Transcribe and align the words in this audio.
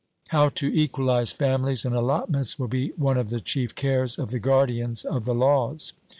How 0.29 0.49
to 0.49 0.65
equalize 0.65 1.31
families 1.31 1.85
and 1.85 1.93
allotments 1.93 2.57
will 2.57 2.67
be 2.67 2.89
one 2.95 3.17
of 3.17 3.29
the 3.29 3.39
chief 3.39 3.75
cares 3.75 4.17
of 4.17 4.31
the 4.31 4.39
guardians 4.39 5.05
of 5.05 5.25
the 5.25 5.35
laws. 5.35 5.93